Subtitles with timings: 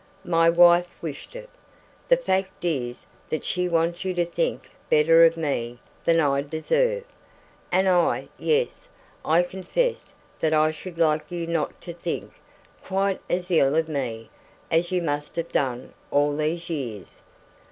[0.25, 1.47] My wife wished it.
[2.09, 7.03] The fact is that she wants you to think better of me than I deserve;
[7.71, 8.89] and I yes
[9.23, 12.33] I confess that I should like you not to think
[12.83, 14.31] quite as ill of me
[14.71, 17.21] as you must have done all these years.